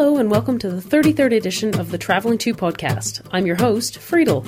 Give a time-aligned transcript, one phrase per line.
[0.00, 3.20] Hello, and welcome to the 33rd edition of the Traveling 2 podcast.
[3.32, 4.42] I'm your host, Friedel.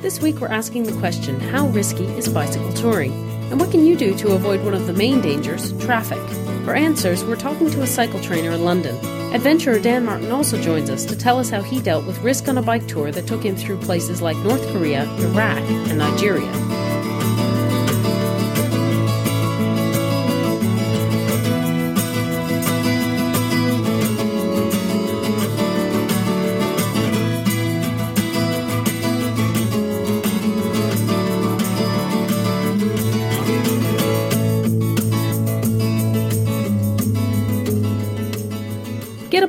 [0.00, 3.10] This week, we're asking the question how risky is bicycle touring?
[3.50, 6.24] And what can you do to avoid one of the main dangers, traffic?
[6.64, 9.19] For answers, we're talking to a cycle trainer in London.
[9.32, 12.58] Adventurer Dan Martin also joins us to tell us how he dealt with risk on
[12.58, 16.79] a bike tour that took him through places like North Korea, Iraq, and Nigeria.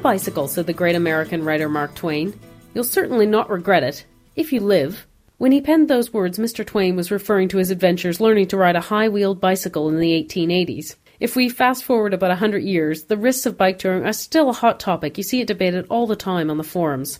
[0.02, 2.38] Bicycle, said the great American writer Mark Twain.
[2.74, 4.06] You'll certainly not regret it,
[4.36, 5.06] if you live.
[5.38, 6.66] When he penned those words, Mr.
[6.66, 10.24] Twain was referring to his adventures learning to ride a high wheeled bicycle in the
[10.24, 10.96] 1880s.
[11.20, 14.50] If we fast forward about a hundred years, the risks of bike touring are still
[14.50, 15.18] a hot topic.
[15.18, 17.20] You see it debated all the time on the forums.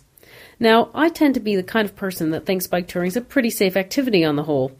[0.58, 3.20] Now, I tend to be the kind of person that thinks bike touring is a
[3.20, 4.72] pretty safe activity on the whole.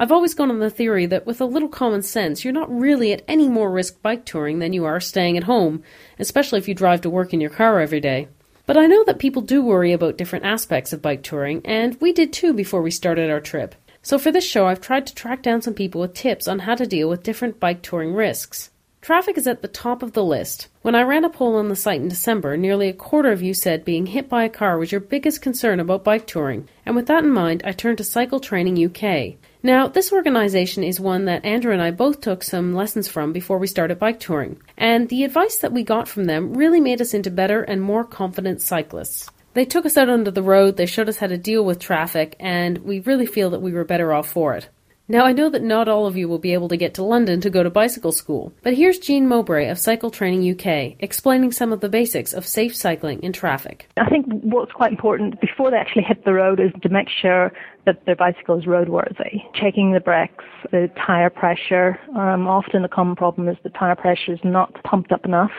[0.00, 3.12] I've always gone on the theory that with a little common sense, you're not really
[3.12, 5.82] at any more risk bike touring than you are staying at home,
[6.18, 8.26] especially if you drive to work in your car every day.
[8.64, 12.14] But I know that people do worry about different aspects of bike touring, and we
[12.14, 13.74] did too before we started our trip.
[14.00, 16.76] So for this show, I've tried to track down some people with tips on how
[16.76, 18.70] to deal with different bike touring risks.
[19.02, 20.68] Traffic is at the top of the list.
[20.80, 23.52] When I ran a poll on the site in December, nearly a quarter of you
[23.52, 26.70] said being hit by a car was your biggest concern about bike touring.
[26.86, 29.36] And with that in mind, I turned to Cycle Training UK.
[29.62, 33.58] Now, this organization is one that Andrew and I both took some lessons from before
[33.58, 37.12] we started bike touring, and the advice that we got from them really made us
[37.12, 39.28] into better and more confident cyclists.
[39.52, 42.36] They took us out onto the road, they showed us how to deal with traffic,
[42.40, 44.70] and we really feel that we were better off for it.
[45.10, 47.40] Now, I know that not all of you will be able to get to London
[47.40, 51.72] to go to bicycle school, but here's Jean Mowbray of Cycle Training UK explaining some
[51.72, 53.88] of the basics of safe cycling in traffic.
[53.96, 57.52] I think what's quite important before they actually hit the road is to make sure
[57.86, 59.42] that their bicycle is roadworthy.
[59.54, 61.98] Checking the brakes, the tire pressure.
[62.16, 65.50] Um, often the common problem is the tire pressure is not pumped up enough.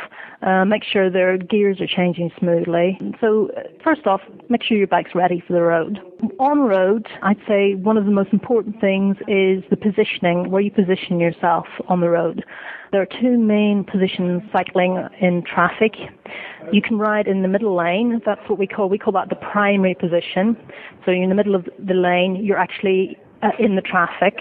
[0.41, 2.99] Uh, make sure their gears are changing smoothly.
[3.19, 3.49] So
[3.83, 5.99] first off, make sure your bike's ready for the road.
[6.39, 10.71] On road, I'd say one of the most important things is the positioning, where you
[10.71, 12.43] position yourself on the road.
[12.91, 15.93] There are two main positions cycling in traffic.
[16.73, 18.21] You can ride in the middle lane.
[18.25, 20.57] That's what we call, we call that the primary position.
[21.05, 22.35] So you're in the middle of the lane.
[22.43, 24.37] You're actually uh, in the traffic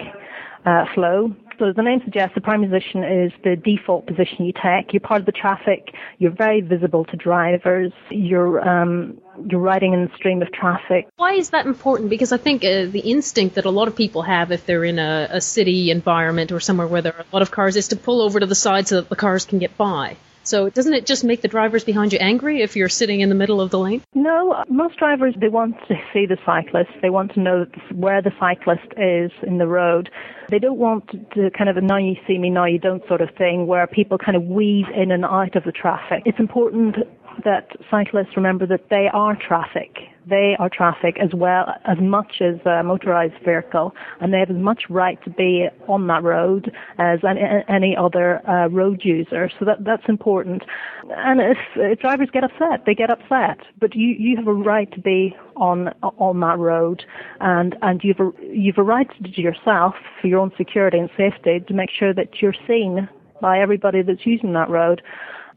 [0.65, 1.33] uh, flow.
[1.59, 4.93] So the name suggests, the primary position is the default position you take.
[4.93, 5.93] You're part of the traffic.
[6.17, 7.91] You're very visible to drivers.
[8.09, 11.07] You're um, you're riding in the stream of traffic.
[11.17, 12.09] Why is that important?
[12.09, 14.99] Because I think uh, the instinct that a lot of people have if they're in
[14.99, 17.95] a, a city environment or somewhere where there are a lot of cars is to
[17.95, 20.17] pull over to the side so that the cars can get by.
[20.43, 23.35] So doesn't it just make the drivers behind you angry if you're sitting in the
[23.35, 24.01] middle of the lane?
[24.13, 26.89] No, most drivers they want to see the cyclist.
[27.01, 30.09] They want to know where the cyclist is in the road.
[30.49, 33.21] They don't want the kind of a now you see me, now you don't sort
[33.21, 36.23] of thing where people kind of weave in and out of the traffic.
[36.25, 36.97] It's important
[37.43, 39.97] that cyclists remember that they are traffic.
[40.27, 44.57] They are traffic as well as much as a motorized vehicle, and they have as
[44.57, 49.49] much right to be on that road as any, other uh, road user.
[49.57, 50.63] So that that's important.
[51.09, 53.57] And if, if drivers get upset, they get upset.
[53.79, 57.03] But you you have a right to be on on that road,
[57.39, 61.59] and and you've a, you've a right to yourself for your own security and safety
[61.67, 63.09] to make sure that you're seen
[63.41, 65.01] by everybody that's using that road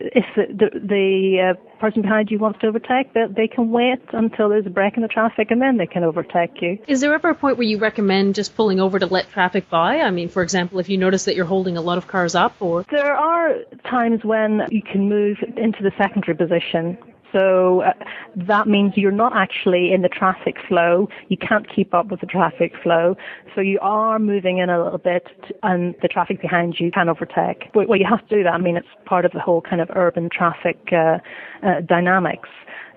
[0.01, 4.01] if the, the, the uh, person behind you wants to overtake, they, they can wait
[4.13, 6.79] until there's a break in the traffic and then they can overtake you.
[6.87, 10.01] Is there ever a point where you recommend just pulling over to let traffic by?
[10.01, 12.55] I mean, for example, if you notice that you're holding a lot of cars up
[12.61, 12.85] or?
[12.91, 13.55] There are
[13.89, 16.99] times when you can move into the secondary position
[17.35, 17.93] so uh,
[18.37, 21.09] that means you're not actually in the traffic flow.
[21.29, 23.17] You can't keep up with the traffic flow.
[23.55, 25.27] So you are moving in a little bit
[25.63, 27.71] and the traffic behind you can overtake.
[27.75, 28.55] Well, you have to do that.
[28.55, 31.19] I mean, it's part of the whole kind of urban traffic uh,
[31.63, 32.49] uh, dynamics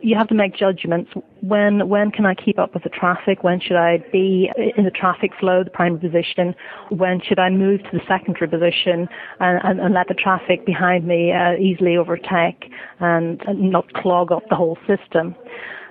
[0.01, 1.11] you have to make judgments.
[1.41, 3.43] When when can I keep up with the traffic?
[3.43, 6.55] When should I be in the traffic flow, the primary position?
[6.89, 9.07] When should I move to the secondary position
[9.39, 14.31] and, and, and let the traffic behind me uh, easily overtake and, and not clog
[14.31, 15.35] up the whole system?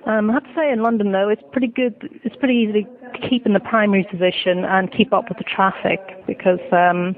[0.07, 1.95] Um, I have to say, in London though, it's pretty good.
[2.23, 5.99] It's pretty easy to keep in the primary position and keep up with the traffic
[6.25, 7.13] because um,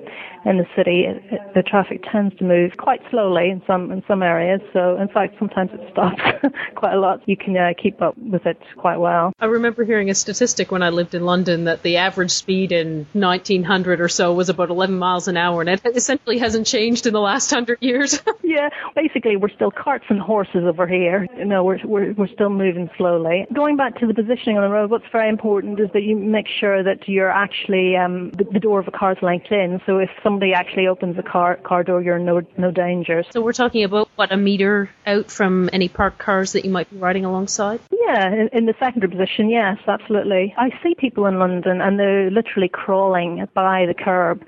[0.45, 4.03] in the city, it, it, the traffic tends to move quite slowly in some in
[4.07, 4.61] some areas.
[4.73, 6.21] So, in fact, sometimes it stops
[6.75, 7.21] quite a lot.
[7.27, 9.33] You can uh, keep up with it quite well.
[9.39, 13.05] I remember hearing a statistic when I lived in London that the average speed in
[13.13, 17.13] 1900 or so was about 11 miles an hour, and it essentially hasn't changed in
[17.13, 18.21] the last hundred years.
[18.43, 21.27] yeah, basically, we're still carts and horses over here.
[21.37, 23.47] You know, we're we're we're still moving slowly.
[23.53, 26.47] Going back to the positioning on the road, what's very important is that you make
[26.47, 29.81] sure that you're actually um, the, the door of a car is linked in.
[29.85, 33.23] So if somebody actually opens a car car door, you're in no no danger.
[33.31, 36.89] So we're talking about what a meter out from any parked cars that you might
[36.89, 37.79] be riding alongside.
[37.91, 40.53] Yeah, in, in the secondary position, yes, absolutely.
[40.57, 44.43] I see people in London and they're literally crawling by the curb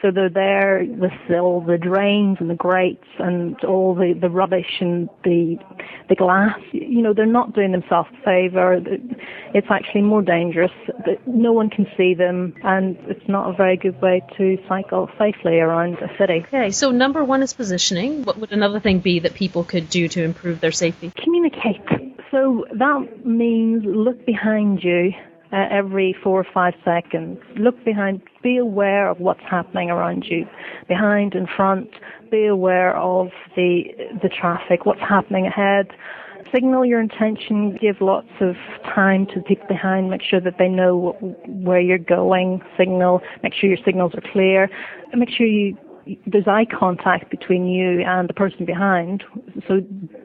[0.00, 4.80] so they're there with all the drains and the grates and all the, the rubbish
[4.80, 5.56] and the
[6.08, 6.58] the glass.
[6.72, 8.80] You know, they're not doing themselves a favour.
[9.54, 10.72] It's actually more dangerous.
[11.26, 15.58] No one can see them, and it's not a very good way to cycle safely
[15.58, 16.44] around a city.
[16.46, 18.24] Okay, so number one is positioning.
[18.24, 21.12] What would another thing be that people could do to improve their safety?
[21.16, 21.82] Communicate.
[22.30, 25.12] So that means look behind you
[25.52, 27.38] uh, every four or five seconds.
[27.56, 30.46] Look behind, be aware of what's happening around you,
[30.88, 31.88] behind and front.
[32.30, 33.84] Be aware of the
[34.22, 35.88] the traffic, what's happening ahead.
[36.52, 37.76] Signal your intention.
[37.80, 38.54] Give lots of
[38.84, 40.10] time to the people behind.
[40.10, 41.16] Make sure that they know
[41.46, 42.62] where you're going.
[42.78, 43.20] Signal.
[43.42, 44.70] Make sure your signals are clear.
[45.14, 45.76] Make sure you
[46.26, 49.24] there's eye contact between you and the person behind.
[49.66, 49.80] So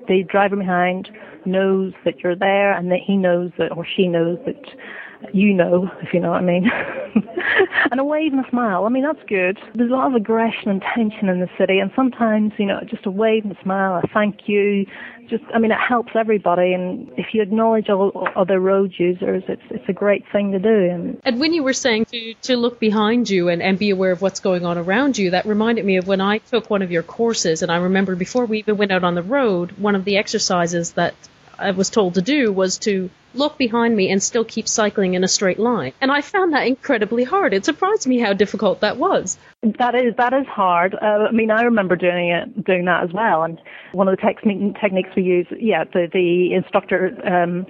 [0.08, 1.10] the driver behind
[1.46, 4.64] knows that you're there and that he knows that or she knows that
[5.32, 6.70] you know, if you know what I mean.
[7.92, 8.86] and a wave and a smile.
[8.86, 9.60] I mean, that's good.
[9.76, 13.06] There's a lot of aggression and tension in the city, and sometimes, you know, just
[13.06, 14.86] a wave and a smile, a thank you,
[15.30, 16.74] just, I mean, it helps everybody.
[16.74, 20.90] And if you acknowledge all other road users, it's it's a great thing to do.
[20.90, 24.12] And, and when you were saying to, to look behind you and, and be aware
[24.12, 26.92] of what's going on around you, that reminded me of when I took one of
[26.92, 27.62] your courses.
[27.62, 30.94] And I remember before we even went out on the road, one of the exercises
[30.94, 31.16] that
[31.64, 35.24] I was told to do was to look behind me and still keep cycling in
[35.24, 35.94] a straight line.
[36.02, 37.54] And I found that incredibly hard.
[37.54, 39.38] It surprised me how difficult that was.
[39.80, 40.94] That is that is hard.
[40.96, 43.44] Uh, I mean, I remember doing it, doing that as well.
[43.44, 43.60] And
[43.94, 47.18] one of the technique, techniques we use, yeah, the the instructor.
[47.26, 47.66] Um,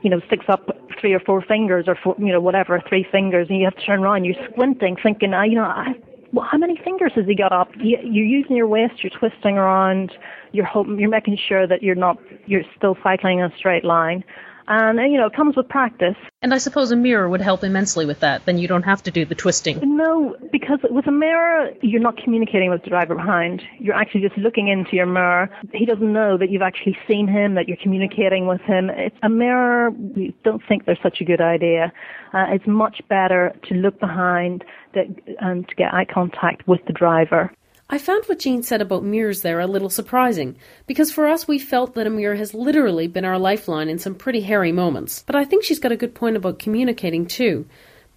[0.00, 0.68] you know, sticks up
[1.00, 3.84] three or four fingers or four, you know, whatever, three fingers, and you have to
[3.84, 4.24] turn around.
[4.24, 5.94] You're squinting, thinking, uh, you know, I,
[6.32, 7.70] well, how many fingers has he got up?
[7.78, 10.12] You, you're using your waist, you're twisting around,
[10.52, 14.24] you're hoping, you're making sure that you're not, you're still cycling in a straight line
[14.68, 16.16] and you know it comes with practice.
[16.42, 18.46] And I suppose a mirror would help immensely with that.
[18.46, 19.80] Then you don't have to do the twisting.
[19.82, 23.62] No, because with a mirror you're not communicating with the driver behind.
[23.78, 25.50] You're actually just looking into your mirror.
[25.72, 28.90] He doesn't know that you've actually seen him, that you're communicating with him.
[28.90, 29.90] It's a mirror.
[29.90, 31.92] We don't think they're such a good idea.
[32.32, 35.06] Uh, it's much better to look behind that,
[35.40, 37.52] and to get eye contact with the driver.
[37.90, 40.56] I found what Jean said about mirrors there a little surprising,
[40.86, 44.14] because for us we felt that a mirror has literally been our lifeline in some
[44.14, 45.24] pretty hairy moments.
[45.26, 47.66] But I think she's got a good point about communicating too.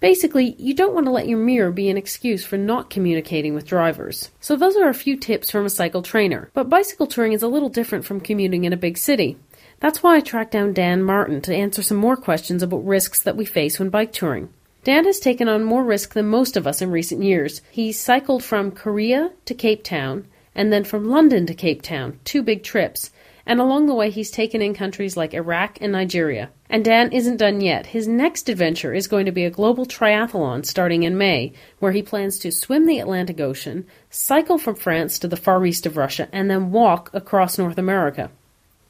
[0.02, 3.68] Basically, you don't want to let your mirror be an excuse for not communicating with
[3.68, 4.32] drivers.
[4.42, 6.50] So those are a few tips from a cycle trainer.
[6.54, 9.38] But bicycle touring is a little different from commuting in a big city.
[9.80, 13.38] That's why I tracked down Dan Martin to answer some more questions about risks that
[13.38, 14.50] we face when bike touring.
[14.84, 17.62] Dan has taken on more risk than most of us in recent years.
[17.70, 20.26] He's cycled from Korea to Cape Town
[20.56, 23.12] and then from London to Cape Town, two big trips.
[23.46, 26.50] And along the way, he's taken in countries like Iraq and Nigeria.
[26.70, 27.88] And Dan isn't done yet.
[27.88, 32.02] His next adventure is going to be a global triathlon starting in May, where he
[32.02, 36.28] plans to swim the Atlantic Ocean, cycle from France to the far east of Russia,
[36.32, 38.32] and then walk across North America.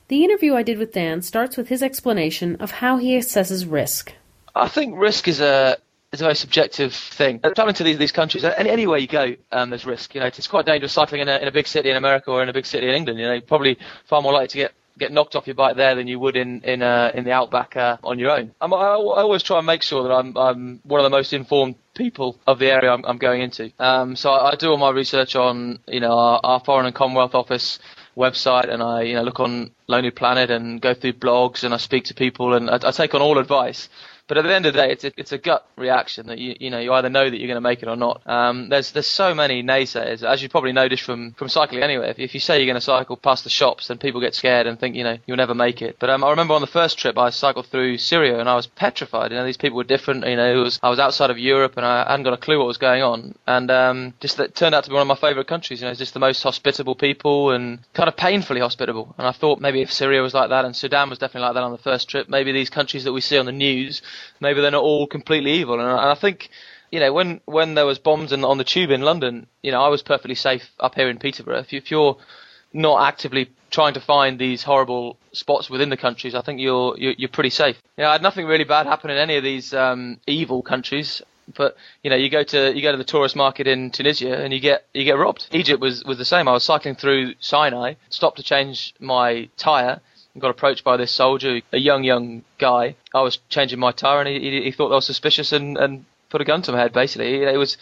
[0.07, 4.13] The interview I did with Dan starts with his explanation of how he assesses risk.
[4.53, 5.77] I think risk is a
[6.11, 7.39] is a very subjective thing.
[7.39, 10.13] Traveling to these, these countries, any, anywhere you go, um, there's risk.
[10.13, 12.43] You know, it's quite dangerous cycling in a, in a big city in America or
[12.43, 13.19] in a big city in England.
[13.19, 15.95] You know, you're probably far more likely to get get knocked off your bike there
[15.95, 18.53] than you would in in uh, in the outback uh, on your own.
[18.59, 21.31] I'm, I, I always try and make sure that I'm I'm one of the most
[21.31, 23.71] informed people of the area I'm, I'm going into.
[23.79, 26.95] Um, so I, I, do all my research on you know our, our Foreign and
[26.95, 27.79] Commonwealth Office
[28.17, 31.77] website and I you know look on Lonely Planet and go through blogs and I
[31.77, 33.87] speak to people and I, I take on all advice.
[34.31, 36.55] But at the end of the day, it's a, it's a gut reaction that you
[36.57, 38.21] you know you either know that you're going to make it or not.
[38.25, 42.11] Um, there's there's so many naysayers, as you probably noticed from from cycling anyway.
[42.11, 44.67] If, if you say you're going to cycle past the shops, then people get scared
[44.67, 45.97] and think you know you'll never make it.
[45.99, 48.67] But um, I remember on the first trip I cycled through Syria and I was
[48.67, 49.31] petrified.
[49.31, 50.25] You know these people were different.
[50.25, 52.67] You know was I was outside of Europe and I hadn't got a clue what
[52.67, 53.35] was going on.
[53.47, 55.81] And um, just that turned out to be one of my favourite countries.
[55.81, 59.13] You know just the most hospitable people and kind of painfully hospitable.
[59.17, 61.63] And I thought maybe if Syria was like that and Sudan was definitely like that
[61.63, 64.01] on the first trip, maybe these countries that we see on the news,
[64.39, 65.79] maybe they're not all completely evil.
[65.79, 66.49] And, and I think
[66.91, 69.81] you know, when when there was bombs in, on the tube in London, you know,
[69.81, 71.59] I was perfectly safe up here in Peterborough.
[71.59, 72.17] If, you, if you're
[72.73, 77.13] not actively trying to find these horrible spots within the countries, I think you're you're,
[77.17, 77.81] you're pretty safe.
[77.97, 81.21] Yeah, I had nothing really bad happen in any of these um, evil countries.
[81.55, 84.53] But you know, you go to you go to the tourist market in Tunisia and
[84.53, 85.47] you get you get robbed.
[85.51, 86.47] Egypt was was the same.
[86.49, 90.01] I was cycling through Sinai, stopped to change my tire,
[90.39, 92.95] got approached by this soldier, a young young guy.
[93.13, 96.05] I was changing my tire and he, he, he thought I was suspicious and, and
[96.29, 96.93] put a gun to my head.
[96.93, 97.77] Basically, it was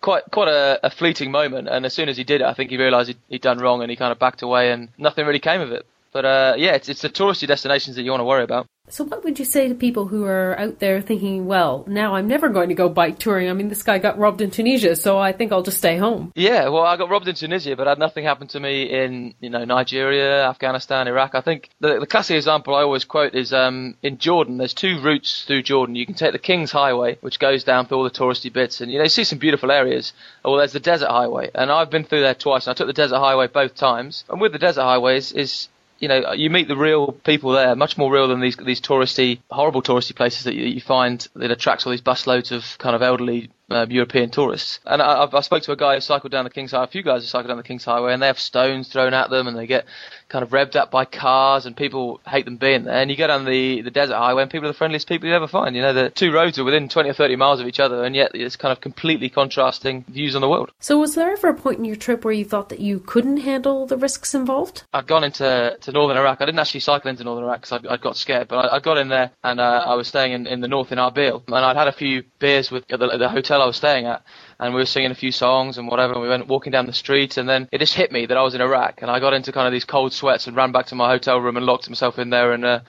[0.00, 1.68] quite quite a, a fleeting moment.
[1.68, 3.82] And as soon as he did it, I think he realised he'd, he'd done wrong
[3.82, 5.86] and he kind of backed away, and nothing really came of it.
[6.12, 8.66] But uh, yeah, it's, it's the touristy destinations that you want to worry about.
[8.88, 12.26] So, what would you say to people who are out there thinking, well, now I'm
[12.26, 13.48] never going to go bike touring?
[13.48, 16.32] I mean, this guy got robbed in Tunisia, so I think I'll just stay home.
[16.34, 19.34] Yeah, well, I got robbed in Tunisia, but I had nothing happen to me in,
[19.40, 21.34] you know, Nigeria, Afghanistan, Iraq.
[21.34, 24.58] I think the, the classic example I always quote is um, in Jordan.
[24.58, 25.94] There's two routes through Jordan.
[25.94, 28.90] You can take the King's Highway, which goes down through all the touristy bits, and
[28.90, 30.12] you know, you see some beautiful areas.
[30.44, 32.66] Or there's the Desert Highway, and I've been through there twice.
[32.66, 35.68] And I took the Desert Highway both times, and with the Desert Highways is
[36.02, 39.38] you know, you meet the real people there, much more real than these these touristy,
[39.52, 43.02] horrible touristy places that you, you find that attracts all these busloads of kind of
[43.02, 44.80] elderly uh, European tourists.
[44.84, 47.02] And I, I spoke to a guy who cycled down the King's Highway, a few
[47.02, 49.56] guys who cycled down the King's Highway, and they have stones thrown at them, and
[49.56, 49.86] they get
[50.28, 52.94] kind of revved up by cars, and people hate them being there.
[52.94, 55.34] And you go down the, the desert highway, and people are the friendliest people you
[55.34, 55.76] ever find.
[55.76, 58.14] You know, the two roads are within 20 or 30 miles of each other, and
[58.16, 60.70] yet it's kind of completely contrasting views on the world.
[60.80, 63.38] So, was there ever a point in your trip where you thought that you couldn't
[63.38, 64.84] handle the risks involved?
[64.92, 66.40] I'd gone into to northern Iraq.
[66.40, 68.80] I didn't actually cycle into northern Iraq because I'd, I'd, got scared, but I, I
[68.80, 71.56] got in there, and uh, I was staying in, in the north in Arbil, and
[71.56, 74.22] I'd had a few beers with the, the hotel I was staying at
[74.58, 76.12] and we were singing a few songs and whatever.
[76.12, 78.42] And we went walking down the street, and then it just hit me that I
[78.42, 80.86] was in Iraq, and I got into kind of these cold sweats and ran back
[80.86, 82.64] to my hotel room and locked myself in there and.
[82.64, 82.80] Uh,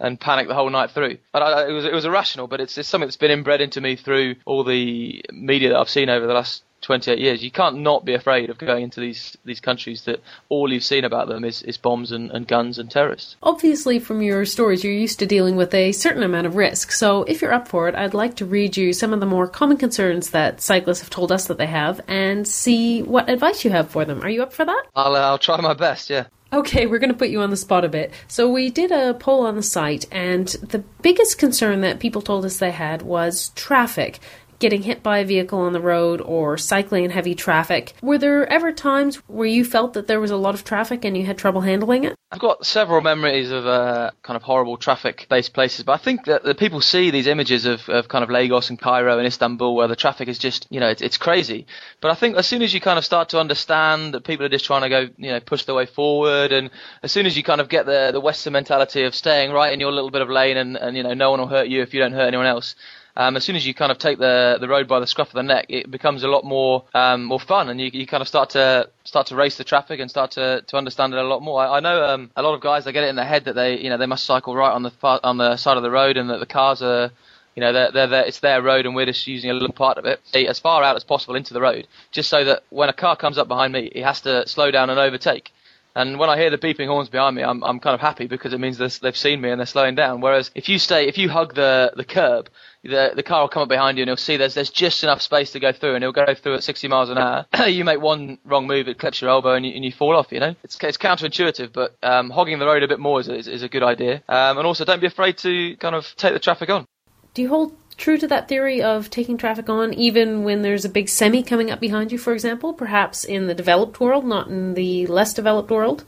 [0.00, 1.16] and panicked the whole night through.
[1.32, 3.80] But I, it was it was irrational, but it's, it's something that's been inbred into
[3.80, 7.42] me through all the media that I've seen over the last 28 years.
[7.42, 11.04] You can't not be afraid of going into these, these countries that all you've seen
[11.04, 13.36] about them is, is bombs and, and guns and terrorists.
[13.42, 16.92] Obviously, from your stories, you're used to dealing with a certain amount of risk.
[16.92, 19.48] So, if you're up for it, I'd like to read you some of the more
[19.48, 23.70] common concerns that cyclists have told us that they have and see what advice you
[23.70, 24.22] have for them.
[24.22, 24.84] Are you up for that?
[24.94, 26.26] I'll, uh, I'll try my best, yeah.
[26.52, 28.12] Okay, we're going to put you on the spot a bit.
[28.28, 32.44] So, we did a poll on the site, and the biggest concern that people told
[32.44, 34.18] us they had was traffic
[34.62, 37.94] getting hit by a vehicle on the road or cycling in heavy traffic.
[38.00, 41.16] Were there ever times where you felt that there was a lot of traffic and
[41.16, 42.14] you had trouble handling it?
[42.30, 46.26] I've got several memories of uh, kind of horrible traffic based places, but I think
[46.26, 49.74] that the people see these images of, of kind of Lagos and Cairo and Istanbul
[49.74, 51.66] where the traffic is just, you know, it's, it's crazy.
[52.00, 54.48] But I think as soon as you kind of start to understand that people are
[54.48, 56.70] just trying to go, you know, push their way forward, and
[57.02, 59.80] as soon as you kind of get the, the Western mentality of staying right in
[59.80, 61.92] your little bit of lane and, and you know, no one will hurt you if
[61.92, 62.76] you don't hurt anyone else,
[63.16, 65.34] um, as soon as you kind of take the the road by the scruff of
[65.34, 68.28] the neck, it becomes a lot more um, more fun, and you, you kind of
[68.28, 71.42] start to start to race the traffic and start to, to understand it a lot
[71.42, 71.60] more.
[71.60, 73.54] I, I know um, a lot of guys they get it in their head that
[73.54, 74.92] they you know they must cycle right on the
[75.22, 77.10] on the side of the road, and that the cars are
[77.54, 79.98] you know, they're, they're, they're, it's their road and we're just using a little part
[79.98, 82.94] of it as far out as possible into the road, just so that when a
[82.94, 85.52] car comes up behind me, he has to slow down and overtake.
[85.94, 88.52] And when I hear the beeping horns behind me, I'm, I'm kind of happy because
[88.52, 90.20] it means they've seen me and they're slowing down.
[90.20, 92.48] Whereas if you stay, if you hug the, the curb,
[92.82, 95.22] the, the car will come up behind you and he'll see there's, there's just enough
[95.22, 97.46] space to go through and he'll go through at 60 miles an hour.
[97.66, 100.32] you make one wrong move, it clips your elbow and you, and you fall off,
[100.32, 100.54] you know?
[100.64, 103.68] It's, it's counterintuitive, but um, hogging the road a bit more is, is, is a
[103.68, 104.22] good idea.
[104.28, 106.86] Um, and also don't be afraid to kind of take the traffic on.
[107.34, 110.88] Do you hold true to that theory of taking traffic on even when there's a
[110.88, 114.74] big semi coming up behind you, for example, perhaps in the developed world, not in
[114.74, 116.04] the less developed world?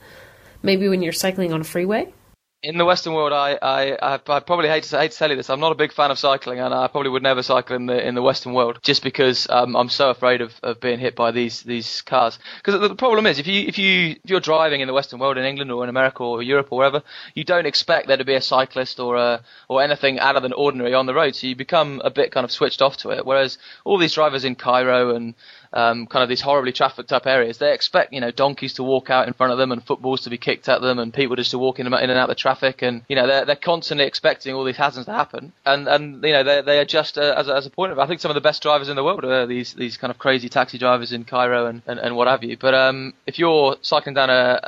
[0.64, 2.12] maybe when you're cycling on a freeway?
[2.64, 5.50] In the Western world, I, I, I, probably hate to, hate to tell you this.
[5.50, 8.06] I'm not a big fan of cycling, and I probably would never cycle in the
[8.06, 11.30] in the Western world just because um, I'm so afraid of, of being hit by
[11.30, 12.38] these these cars.
[12.56, 15.36] Because the, problem is, if you if you if you're driving in the Western world,
[15.36, 17.02] in England or in America or Europe or wherever,
[17.34, 20.54] you don't expect there to be a cyclist or a or anything out of the
[20.54, 23.26] ordinary on the road, so you become a bit kind of switched off to it.
[23.26, 25.34] Whereas all these drivers in Cairo and
[25.74, 29.10] um, kind of these horribly trafficked up areas, they expect you know donkeys to walk
[29.10, 31.50] out in front of them and footballs to be kicked at them and people just
[31.50, 34.06] to walk in, in and out of the traffic and you know they're they're constantly
[34.06, 37.48] expecting all these hazards to happen and and you know they they adjust uh, as
[37.48, 39.46] as a point of I think some of the best drivers in the world are
[39.46, 42.56] these these kind of crazy taxi drivers in Cairo and, and, and what have you.
[42.56, 44.60] But um, if you're cycling down a,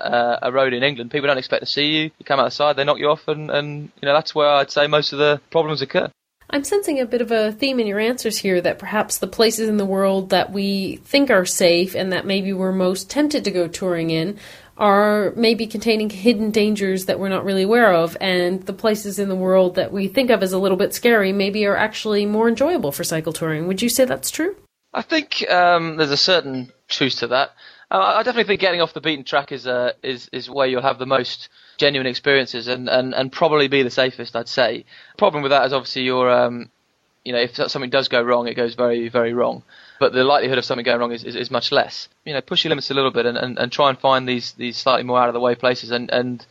[0.43, 2.11] a, a road in England, people don't expect to see you.
[2.19, 4.87] You come outside, they knock you off, and, and you know that's where I'd say
[4.87, 6.11] most of the problems occur.
[6.49, 9.69] I'm sensing a bit of a theme in your answers here that perhaps the places
[9.69, 13.51] in the world that we think are safe and that maybe we're most tempted to
[13.51, 14.39] go touring in
[14.77, 19.29] are maybe containing hidden dangers that we're not really aware of, and the places in
[19.29, 22.49] the world that we think of as a little bit scary maybe are actually more
[22.49, 23.67] enjoyable for cycle touring.
[23.67, 24.55] Would you say that's true?
[24.93, 27.51] I think um, there's a certain truth to that.
[27.91, 30.83] Uh, I definitely think getting off the beaten track is uh, is is where you'll
[30.83, 34.37] have the most genuine experiences and, and, and probably be the safest.
[34.37, 34.85] I'd say.
[35.13, 36.71] The problem with that is obviously you're um,
[37.25, 39.63] you know if something does go wrong, it goes very very wrong.
[39.99, 42.09] But the likelihood of something going wrong is, is, is much less.
[42.25, 44.53] You know, push your limits a little bit and, and, and try and find these
[44.53, 46.45] these slightly more out of the way places, and, and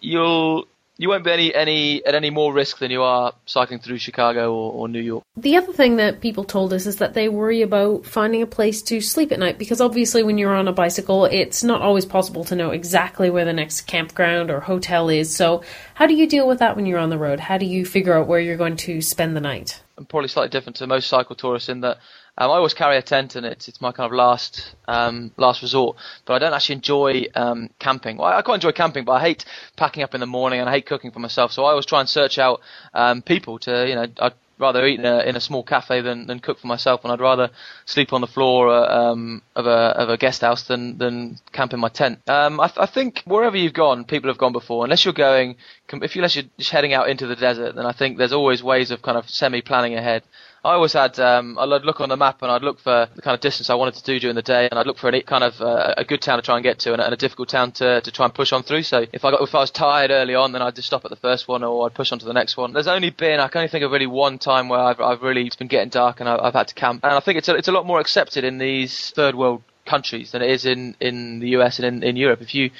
[0.00, 0.66] you'll
[1.00, 4.54] you won't be any, any at any more risk than you are cycling through Chicago
[4.54, 5.24] or, or, New York.
[5.34, 8.82] The other thing that people told us is that they worry about finding a place
[8.82, 12.44] to sleep at night because obviously when you're on a bicycle, it's not always possible
[12.44, 15.34] to know exactly where the next campground or hotel is.
[15.34, 15.62] So
[15.94, 17.40] how do you deal with that when you're on the road?
[17.40, 19.80] How do you figure out where you're going to spend the night?
[19.96, 21.96] I'm probably slightly different to most cycle tourists in that
[22.38, 25.62] um, I always carry a tent, and it's it's my kind of last um, last
[25.62, 25.96] resort.
[26.24, 28.16] But I don't actually enjoy um, camping.
[28.16, 29.44] Well, I quite enjoy camping, but I hate
[29.76, 31.52] packing up in the morning, and I hate cooking for myself.
[31.52, 32.60] So I always try and search out
[32.94, 34.06] um, people to you know.
[34.18, 37.12] I'd rather eat in a, in a small cafe than, than cook for myself, and
[37.12, 37.50] I'd rather
[37.86, 41.72] sleep on the floor uh, um, of a of a guest house than than camp
[41.72, 42.20] in my tent.
[42.28, 44.84] Um, I, I think wherever you've gone, people have gone before.
[44.84, 45.56] Unless you're going,
[45.90, 48.62] if you unless you're just heading out into the desert, then I think there's always
[48.62, 50.22] ways of kind of semi planning ahead.
[50.62, 53.34] I always had um, I'd look on the map and I'd look for the kind
[53.34, 55.42] of distance I wanted to do during the day, and I'd look for a kind
[55.42, 57.72] of uh, a good town to try and get to, and, and, a difficult town
[57.72, 58.82] to, to try and push on through.
[58.82, 61.10] So if I got if I was tired early on, then I'd just stop at
[61.10, 62.74] the first one, or I'd push on to the next one.
[62.74, 65.50] There's only been I can only think of really one time where I've I've really
[65.58, 67.68] been getting dark and I've, I've had to camp, and I think it's a, it's
[67.68, 71.48] a lot more accepted in these third world countries than it is in, in the
[71.56, 72.40] US and in, in Europe.
[72.40, 72.70] If you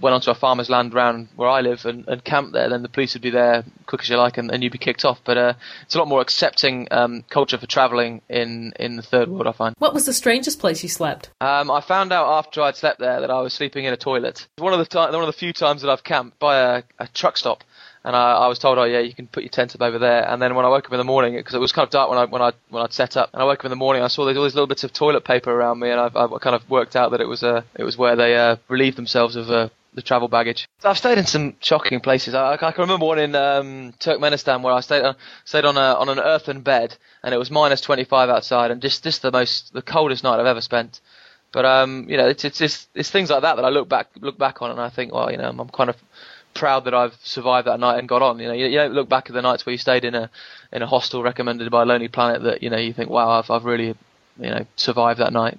[0.00, 2.88] went onto a farmer's land around where I live and, and camped there, then the
[2.88, 5.20] police would be there, quick as you like, and, and you'd be kicked off.
[5.24, 9.28] But uh, it's a lot more accepting um, culture for travelling in, in the third
[9.28, 9.74] world, I find.
[9.78, 11.30] What was the strangest place you slept?
[11.40, 14.46] Um, I found out after I'd slept there that I was sleeping in a toilet.
[14.58, 17.08] One of the time, one of the few times that I've camped by a, a
[17.08, 17.64] truck stop
[18.04, 20.28] and I, I, was told, oh yeah, you can put your tent up over there.
[20.28, 22.10] And then when I woke up in the morning, because it was kind of dark
[22.10, 24.02] when I when I when I'd set up, and I woke up in the morning,
[24.02, 26.40] I saw there's all these little bits of toilet paper around me, and I've, I've
[26.40, 29.36] kind of worked out that it was uh, it was where they uh, relieved themselves
[29.36, 30.68] of uh, the travel baggage.
[30.80, 32.34] So I've stayed in some shocking places.
[32.34, 35.94] I, I can remember one in um, Turkmenistan where I stayed on, stayed on a
[35.94, 39.72] on an earthen bed, and it was minus 25 outside, and just just the most
[39.72, 41.00] the coldest night I've ever spent.
[41.52, 44.08] But um, you know, it's it's just it's things like that that I look back
[44.20, 45.96] look back on, and I think, well, you know, I'm kind of
[46.54, 48.38] proud that I've survived that night and got on.
[48.38, 50.30] You know, you, you, don't look back at the nights where you stayed in a
[50.72, 53.64] in a hostel recommended by Lonely Planet that you know you think, wow, I've I've
[53.64, 53.94] really
[54.38, 55.58] you know survived that night.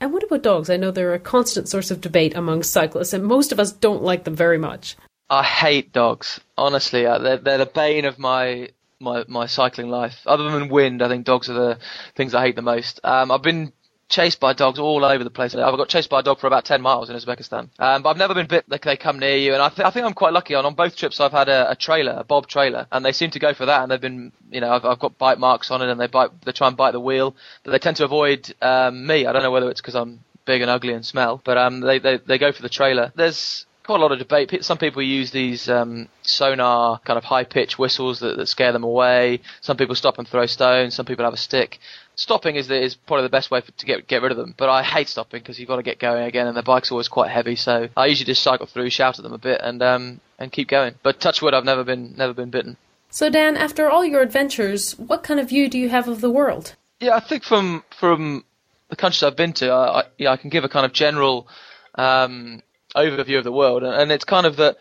[0.00, 0.68] And what about dogs?
[0.68, 4.02] I know they're a constant source of debate among cyclists, and most of us don't
[4.02, 4.96] like them very much.
[5.30, 6.40] I hate dogs.
[6.56, 10.20] Honestly, uh, they're they're the bane of my my my cycling life.
[10.26, 11.78] Other than wind, I think dogs are the
[12.14, 13.00] things I hate the most.
[13.04, 13.72] Um, I've been
[14.08, 15.54] chased by dogs all over the place.
[15.54, 17.68] I've got chased by a dog for about 10 miles in Uzbekistan.
[17.78, 19.52] Um, but I've never been bit, like they come near you.
[19.52, 21.72] And I, th- I think I'm quite lucky on, on both trips I've had a,
[21.72, 23.82] a, trailer, a Bob trailer, and they seem to go for that.
[23.82, 26.30] And they've been, you know, I've, I've got bite marks on it and they bite,
[26.42, 29.26] they try and bite the wheel, but they tend to avoid, um, me.
[29.26, 31.98] I don't know whether it's because I'm big and ugly and smell, but, um, they,
[31.98, 33.12] they, they go for the trailer.
[33.16, 34.64] There's, quite a lot of debate.
[34.64, 38.82] Some people use these um, sonar kind of high pitch whistles that, that, scare them
[38.82, 39.40] away.
[39.60, 40.94] Some people stop and throw stones.
[40.94, 41.78] Some people have a stick
[42.16, 44.54] stopping is the, is probably the best way for, to get get rid of them.
[44.56, 47.08] But I hate stopping because you've got to get going again, and the bike's always
[47.08, 47.54] quite heavy.
[47.56, 50.68] So I usually just cycle through, shout at them a bit, and um, and keep
[50.68, 50.94] going.
[51.02, 52.76] But touch wood, I've never been never been bitten.
[53.10, 56.30] So Dan, after all your adventures, what kind of view do you have of the
[56.30, 56.74] world?
[57.00, 58.44] Yeah, I think from from
[58.88, 61.46] the countries I've been to, I, I yeah, I can give a kind of general
[61.94, 62.62] um,
[62.94, 64.78] overview of the world, and, and it's kind of that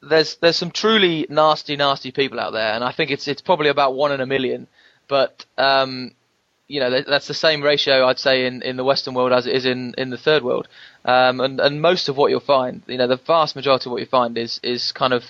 [0.00, 3.68] there's there's some truly nasty, nasty people out there, and I think it's it's probably
[3.68, 4.68] about one in a million.
[5.08, 6.12] But um,
[6.68, 9.54] you know that's the same ratio I'd say in, in the Western world as it
[9.54, 10.68] is in, in the third world,
[11.04, 14.00] um, and and most of what you'll find, you know, the vast majority of what
[14.00, 15.24] you find is is kind of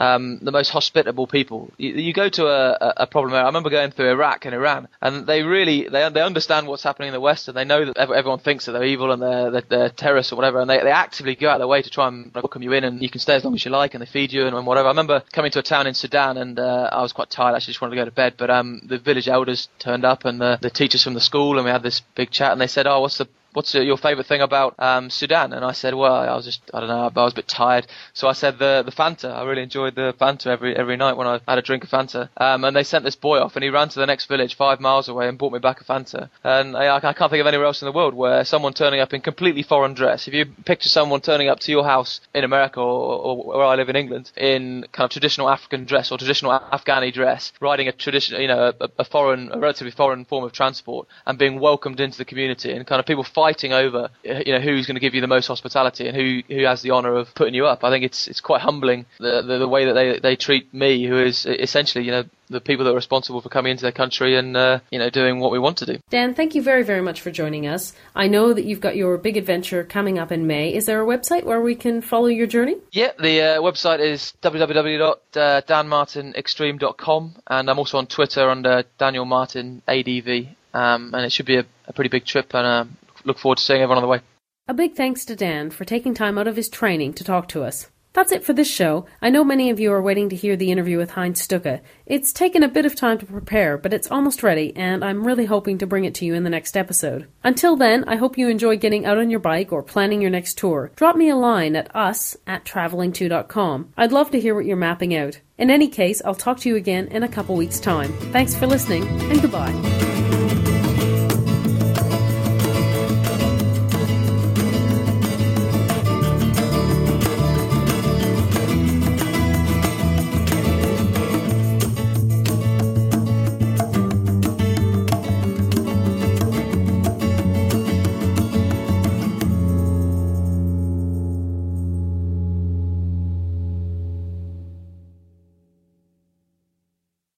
[0.00, 1.70] um, the most hospitable people.
[1.76, 3.44] You, you go to a, a, problem area.
[3.44, 7.08] I remember going through Iraq and Iran, and they really they they understand what's happening
[7.08, 9.64] in the West, and they know that everyone thinks that they're evil and they're, they're,
[9.68, 12.08] they're terrorists or whatever, and they, they actively go out of their way to try
[12.08, 14.06] and welcome you in, and you can stay as long as you like, and they
[14.06, 14.88] feed you and, and whatever.
[14.88, 17.54] I remember coming to a town in Sudan, and uh, I was quite tired.
[17.54, 20.40] Actually, just wanted to go to bed, but um, the village elders turned up and
[20.40, 22.86] the, the teachers from the school, and we had this big chat, and they said,
[22.86, 25.52] "Oh, what's the what's your favourite thing about um, Sudan?
[25.52, 27.86] And I said, well, I was just, I don't know, I was a bit tired.
[28.12, 29.32] So I said the the Fanta.
[29.32, 32.28] I really enjoyed the Fanta every every night when I had a drink of Fanta.
[32.36, 34.80] Um, and they sent this boy off, and he ran to the next village five
[34.80, 36.30] miles away and brought me back a Fanta.
[36.44, 39.12] And I, I can't think of anywhere else in the world where someone turning up
[39.12, 40.28] in completely foreign dress.
[40.28, 43.74] If you picture someone turning up to your house in America or, or where I
[43.74, 47.92] live in England in kind of traditional African dress or traditional Afghani dress, riding a
[47.92, 52.00] traditional, you know, a, a foreign, a relatively foreign form of transport, and being welcomed
[52.00, 55.14] into the community, and kind of people fighting over, you know, who's going to give
[55.14, 57.84] you the most hospitality and who who has the honour of putting you up.
[57.84, 61.06] I think it's it's quite humbling the the, the way that they they treat me,
[61.06, 64.36] who is essentially, you know, the people that are responsible for coming into their country
[64.36, 65.96] and uh, you know doing what we want to do.
[66.10, 67.94] Dan, thank you very very much for joining us.
[68.14, 70.74] I know that you've got your big adventure coming up in May.
[70.74, 72.76] Is there a website where we can follow your journey?
[72.92, 80.48] Yeah, the uh, website is www.danmartinextreme.com, and I'm also on Twitter under Daniel Martin ADV,
[80.74, 82.84] um, and it should be a, a pretty big trip, and uh,
[83.24, 84.20] look forward to seeing everyone on the way.
[84.68, 87.62] A big thanks to Dan for taking time out of his training to talk to
[87.62, 87.88] us.
[88.12, 89.06] That's it for this show.
[89.22, 91.80] I know many of you are waiting to hear the interview with Heinz Stucke.
[92.06, 95.44] It's taken a bit of time to prepare, but it's almost ready, and I'm really
[95.44, 97.28] hoping to bring it to you in the next episode.
[97.44, 100.58] Until then, I hope you enjoy getting out on your bike or planning your next
[100.58, 100.90] tour.
[100.96, 103.92] Drop me a line at us at traveling2.com.
[103.96, 105.40] I'd love to hear what you're mapping out.
[105.56, 108.12] In any case, I'll talk to you again in a couple weeks' time.
[108.32, 109.99] Thanks for listening, and goodbye.